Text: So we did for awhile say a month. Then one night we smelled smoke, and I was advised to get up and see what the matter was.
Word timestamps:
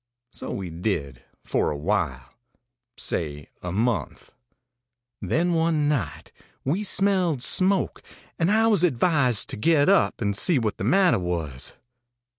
So 0.31 0.49
we 0.49 0.71
did 0.71 1.21
for 1.43 1.69
awhile 1.69 2.33
say 2.97 3.49
a 3.61 3.71
month. 3.71 4.33
Then 5.21 5.53
one 5.53 5.87
night 5.87 6.31
we 6.65 6.81
smelled 6.81 7.43
smoke, 7.43 8.01
and 8.39 8.49
I 8.51 8.65
was 8.65 8.83
advised 8.83 9.51
to 9.51 9.57
get 9.57 9.89
up 9.89 10.19
and 10.19 10.35
see 10.35 10.57
what 10.57 10.77
the 10.77 10.83
matter 10.83 11.19
was. 11.19 11.73